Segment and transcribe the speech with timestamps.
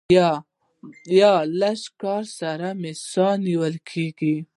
[1.07, 2.67] ایا لږ کار سره
[3.11, 4.35] ساه مو نیول کیږي؟